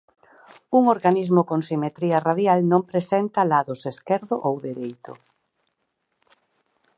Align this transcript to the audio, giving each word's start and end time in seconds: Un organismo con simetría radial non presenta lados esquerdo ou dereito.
Un 0.77 0.83
organismo 0.95 1.41
con 1.49 1.59
simetría 1.69 2.17
radial 2.29 2.59
non 2.71 2.81
presenta 2.91 3.47
lados 3.53 3.81
esquerdo 3.93 4.35
ou 4.47 4.53
dereito. 4.67 5.11